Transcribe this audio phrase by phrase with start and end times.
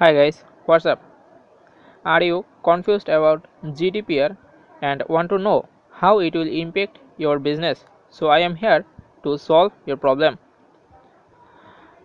[0.00, 1.00] Hi guys, what's up?
[2.04, 4.36] Are you confused about GDPR
[4.80, 7.84] and want to know how it will impact your business?
[8.08, 8.84] So I am here
[9.24, 10.38] to solve your problem.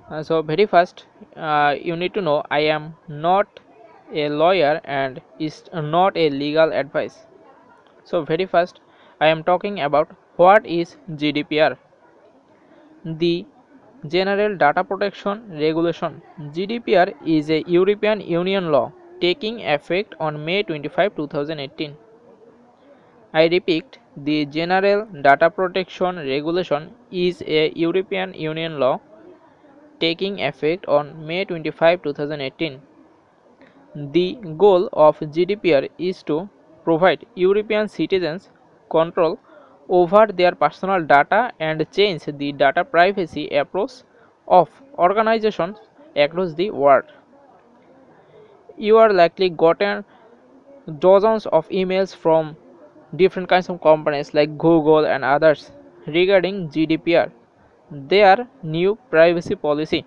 [0.09, 3.59] Uh, so very first, uh, you need to know I am not
[4.11, 7.27] a lawyer and is not a legal advice.
[8.05, 8.79] So very first,
[9.21, 11.77] I am talking about what is GDPR.
[13.05, 13.45] The
[14.05, 21.15] General Data Protection Regulation GDPR is a European Union law taking effect on May 25,
[21.15, 21.95] 2018.
[23.33, 28.99] I repeat, the General Data Protection Regulation is a European Union law
[30.01, 32.81] taking effect on May 25, 2018.
[33.95, 36.49] The goal of GDPR is to
[36.83, 38.49] provide European citizens
[38.89, 39.39] control
[39.89, 44.03] over their personal data and change the data privacy approach
[44.47, 45.77] of organizations
[46.15, 47.05] across the world.
[48.77, 50.05] You are likely gotten
[50.99, 52.55] dozens of emails from
[53.15, 55.71] different kinds of companies like Google and others
[56.07, 57.31] regarding GDPR,
[57.91, 60.05] their new privacy policy,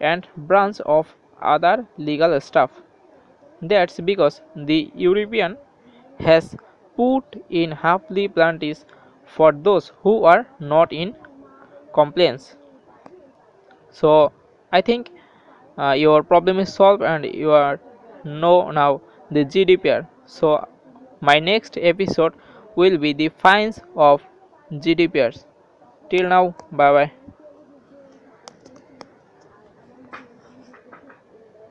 [0.00, 2.82] and branch of other legal stuff.
[3.62, 5.58] That's because the European
[6.20, 6.56] has
[6.96, 8.84] put in halfly penalties
[9.26, 11.14] for those who are not in
[11.94, 12.56] compliance.
[13.90, 14.30] So
[14.70, 15.10] I think
[15.78, 17.80] uh, your problem is solved and you are
[18.24, 20.08] know now the GDPR.
[20.26, 20.68] So
[21.20, 22.34] my next episode
[22.76, 24.22] will be the fines of
[24.78, 25.46] GDPRs.
[26.10, 27.12] Till now, bye bye.